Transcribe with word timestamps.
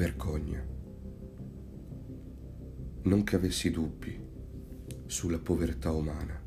Vergogna. 0.00 0.66
Non 3.02 3.22
che 3.22 3.36
avessi 3.36 3.70
dubbi 3.70 4.18
sulla 5.04 5.38
povertà 5.38 5.92
umana, 5.92 6.42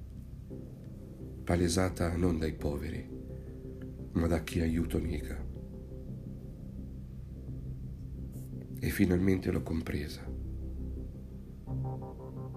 palesata 1.43 2.17
non 2.17 2.39
dai 2.39 2.53
poveri, 2.53 3.07
ma 4.13 4.25
da 4.25 4.41
chi 4.41 4.59
aiuto 4.59 4.97
nega. 4.97 5.39
E 8.79 8.89
finalmente 8.89 9.51
l'ho 9.51 9.61
compresa. 9.61 10.27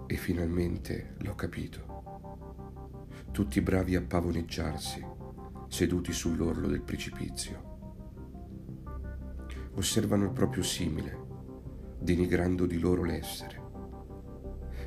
E 0.06 0.16
finalmente 0.16 1.16
l'ho 1.18 1.34
capito. 1.34 3.04
Tutti 3.32 3.60
bravi 3.60 3.96
a 3.96 4.00
pavoneggiarsi, 4.00 5.04
seduti 5.68 6.12
sull'orlo 6.12 6.69
del 6.69 6.80
precipizio. 6.80 7.75
Osservano 9.76 10.24
il 10.24 10.32
proprio 10.32 10.62
simile, 10.62 11.24
denigrando 12.00 12.66
di 12.66 12.78
loro 12.78 13.04
l'essere. 13.04 13.62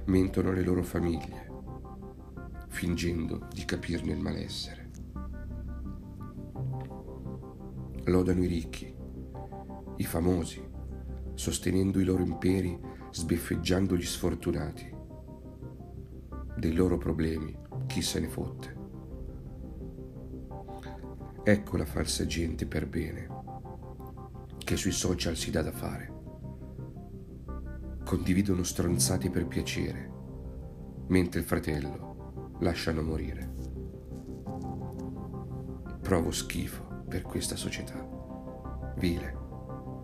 Mentono 0.05 0.51
le 0.51 0.63
loro 0.63 0.81
famiglie, 0.81 1.47
fingendo 2.69 3.47
di 3.53 3.65
capirne 3.65 4.13
il 4.13 4.19
malessere. 4.19 4.89
Lodano 8.05 8.43
i 8.43 8.47
ricchi, 8.47 8.95
i 9.97 10.03
famosi, 10.03 10.67
sostenendo 11.35 11.99
i 11.99 12.03
loro 12.03 12.23
imperi, 12.23 12.79
sbeffeggiando 13.11 13.95
gli 13.95 14.05
sfortunati. 14.05 14.91
Dei 16.57 16.73
loro 16.73 16.97
problemi 16.97 17.55
chi 17.85 18.01
se 18.01 18.19
ne 18.19 18.27
fotte. 18.27 18.77
Ecco 21.43 21.77
la 21.77 21.85
falsa 21.85 22.25
gente 22.25 22.65
per 22.65 22.87
bene, 22.87 23.38
che 24.69 24.77
sui 24.77 24.91
social 24.91 25.35
si 25.35 25.49
dà 25.49 25.63
da 25.63 25.71
fare. 25.71 26.13
Condividono 28.05 28.61
stronzati 28.61 29.31
per 29.31 29.47
piacere, 29.47 30.11
mentre 31.07 31.39
il 31.39 31.45
fratello 31.47 32.53
lasciano 32.59 33.01
morire. 33.01 33.51
Provo 36.03 36.29
schifo 36.29 37.03
per 37.07 37.23
questa 37.23 37.55
società, 37.55 38.93
vile, 38.97 39.37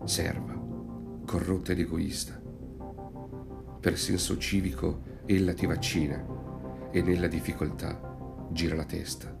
serva, 0.02 0.60
corrotta 1.24 1.70
ed 1.70 1.78
egoista. 1.78 2.36
Per 3.80 3.96
senso 3.96 4.36
civico 4.36 5.22
ella 5.26 5.54
ti 5.54 5.66
vaccina 5.66 6.90
e 6.90 7.02
nella 7.02 7.28
difficoltà 7.28 8.48
gira 8.50 8.74
la 8.74 8.84
testa. 8.84 9.32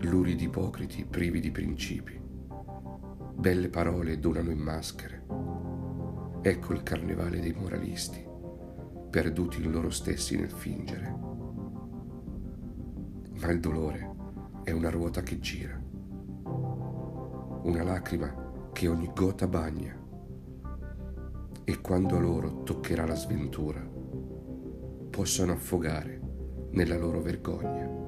Luridi 0.00 0.44
ipocriti 0.44 1.04
privi 1.04 1.40
di 1.40 1.50
principi. 1.50 2.28
Belle 3.34 3.68
parole 3.68 4.18
donano 4.18 4.50
in 4.50 4.58
maschere. 4.58 5.24
Ecco 6.42 6.72
il 6.72 6.82
carnevale 6.82 7.40
dei 7.40 7.52
moralisti 7.52 8.26
perduti 9.10 9.62
in 9.62 9.70
loro 9.70 9.90
stessi 9.90 10.36
nel 10.36 10.50
fingere. 10.50 11.14
Ma 13.40 13.50
il 13.50 13.60
dolore 13.60 14.10
è 14.62 14.70
una 14.70 14.90
ruota 14.90 15.22
che 15.22 15.38
gira, 15.40 15.80
una 17.62 17.82
lacrima 17.82 18.70
che 18.72 18.88
ogni 18.88 19.10
gota 19.14 19.46
bagna 19.48 19.98
e 21.64 21.80
quando 21.80 22.16
a 22.16 22.20
loro 22.20 22.62
toccherà 22.62 23.06
la 23.06 23.14
sventura 23.14 23.80
possono 25.10 25.52
affogare 25.52 26.20
nella 26.70 26.96
loro 26.96 27.20
vergogna. 27.20 27.99